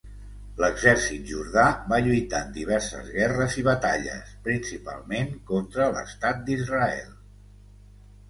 [0.63, 7.13] L'Exèrcit jordà va lluitar en diverses guerres i batalles, principalment contra l'estat d'Israel.